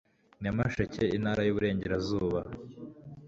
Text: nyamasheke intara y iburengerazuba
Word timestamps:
nyamasheke 0.41 1.03
intara 1.17 1.41
y 1.43 1.49
iburengerazuba 1.51 2.39